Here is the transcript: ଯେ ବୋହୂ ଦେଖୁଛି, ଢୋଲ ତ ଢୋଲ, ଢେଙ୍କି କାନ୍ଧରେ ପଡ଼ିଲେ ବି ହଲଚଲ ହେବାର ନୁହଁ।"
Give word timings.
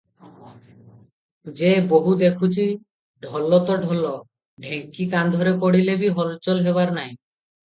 ଯେ 1.59 1.69
ବୋହୂ 1.91 2.13
ଦେଖୁଛି, 2.21 2.65
ଢୋଲ 3.27 3.61
ତ 3.69 3.77
ଢୋଲ, 3.85 4.15
ଢେଙ୍କି 4.65 5.07
କାନ୍ଧରେ 5.13 5.55
ପଡ଼ିଲେ 5.67 5.99
ବି 6.05 6.11
ହଲଚଲ 6.19 6.67
ହେବାର 6.71 6.99
ନୁହଁ।" 6.99 7.07